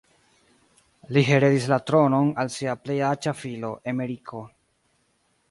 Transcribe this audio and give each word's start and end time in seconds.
Li 1.17 1.21
heredis 1.27 1.67
la 1.73 1.79
tronon 1.91 2.33
al 2.45 2.49
sia 2.55 2.75
plej 2.87 2.97
aĝa 3.11 3.35
filo, 3.43 3.71
Emeriko. 3.95 4.43